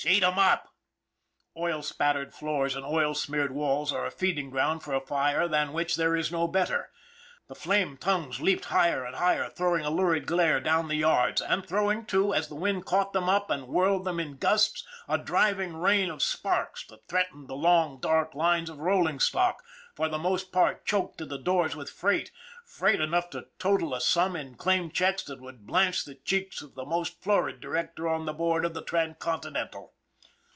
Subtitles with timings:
[0.03, 0.73] Eat 'em up!"
[1.55, 5.47] Oil spattered floors and oil smeared walls are a feed ing ground for a fire
[5.47, 6.89] than which there is no better.
[7.47, 11.63] The flame tongues leaped higher and higher throwing a lurid glare down the yards, and
[11.67, 15.75] throwing, too, as the wind caught them up and whirled them in gusts, a driving
[15.77, 19.63] rain of sparks that threatened the long, dark lines of rolling stock,
[19.93, 22.31] for the most part choked to the doors with freight
[22.63, 26.73] freight enough to total a sum in claim checks that would blanch the cheeks of
[26.73, 29.91] the most florid director on the board of the Transcontin ental.